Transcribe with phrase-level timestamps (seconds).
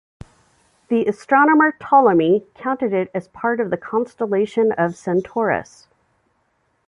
[0.87, 5.89] The astronomer Ptolemy counted it as part of the constellation of Centaurus.